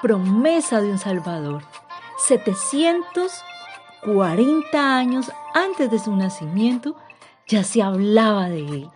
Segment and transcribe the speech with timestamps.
[0.00, 1.62] promesa de un Salvador.
[2.18, 6.94] 740 años antes de su nacimiento
[7.46, 8.88] ya se hablaba de él.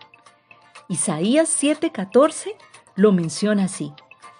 [0.87, 2.55] Isaías 7:14
[2.95, 3.91] lo menciona así.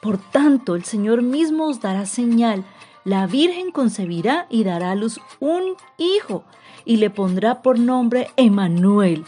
[0.01, 2.63] Por tanto, el Señor mismo os dará señal.
[3.03, 6.45] La Virgen concebirá y dará a luz un hijo
[6.85, 9.25] y le pondrá por nombre Emanuel,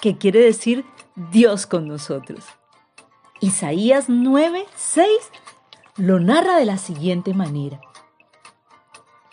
[0.00, 0.84] que quiere decir
[1.30, 2.44] Dios con nosotros.
[3.40, 5.08] Isaías 9, 6
[5.98, 7.80] lo narra de la siguiente manera.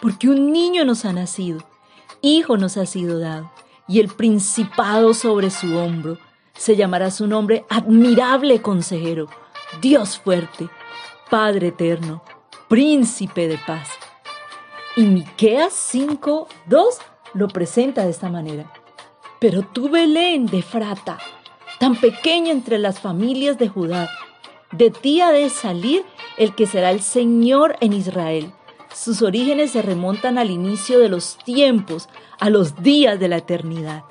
[0.01, 1.63] Porque un niño nos ha nacido,
[2.21, 3.51] hijo nos ha sido dado,
[3.87, 6.17] y el principado sobre su hombro.
[6.53, 9.27] Se llamará su nombre admirable consejero,
[9.79, 10.69] Dios fuerte,
[11.29, 12.23] Padre eterno,
[12.67, 13.89] príncipe de paz.
[14.95, 16.97] Y Miqueas 5, 2
[17.35, 18.71] lo presenta de esta manera.
[19.39, 21.19] Pero tú, Belén de Frata,
[21.79, 24.09] tan pequeña entre las familias de Judá,
[24.71, 26.05] de ti ha de salir
[26.37, 28.51] el que será el Señor en Israel.
[28.93, 32.07] Sus orígenes se remontan al inicio de los tiempos,
[32.39, 34.03] a los días de la eternidad.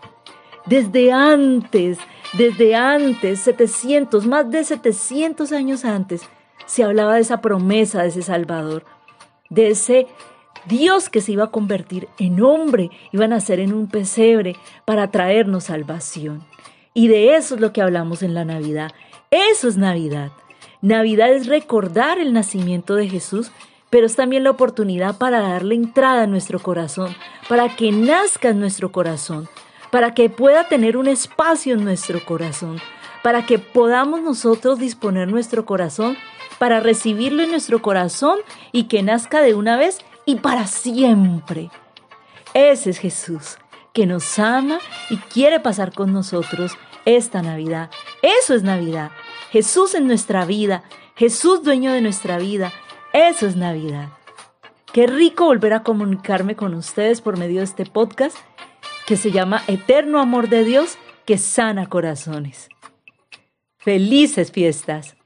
[0.66, 1.98] Desde antes,
[2.36, 6.22] desde antes, 700, más de 700 años antes,
[6.66, 8.84] se hablaba de esa promesa de ese Salvador,
[9.50, 10.06] de ese
[10.66, 15.10] Dios que se iba a convertir en hombre, iba a nacer en un pesebre para
[15.10, 16.44] traernos salvación.
[16.94, 18.92] Y de eso es lo que hablamos en la Navidad.
[19.30, 20.30] Eso es Navidad.
[20.84, 23.50] Navidad es recordar el nacimiento de Jesús,
[23.88, 27.16] pero es también la oportunidad para darle entrada a nuestro corazón,
[27.48, 29.48] para que nazca en nuestro corazón,
[29.90, 32.82] para que pueda tener un espacio en nuestro corazón,
[33.22, 36.18] para que podamos nosotros disponer nuestro corazón
[36.58, 41.70] para recibirlo en nuestro corazón y que nazca de una vez y para siempre.
[42.52, 43.56] Ese es Jesús,
[43.94, 47.90] que nos ama y quiere pasar con nosotros esta Navidad.
[48.20, 49.10] Eso es Navidad.
[49.50, 50.82] Jesús en nuestra vida,
[51.16, 52.72] Jesús dueño de nuestra vida.
[53.14, 54.08] Eso es Navidad.
[54.92, 58.36] Qué rico volver a comunicarme con ustedes por medio de este podcast
[59.06, 62.68] que se llama Eterno Amor de Dios que sana corazones.
[63.78, 65.16] Felices fiestas.